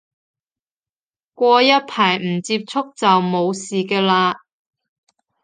[1.35, 4.37] 過一排唔接觸就冇事嘅喇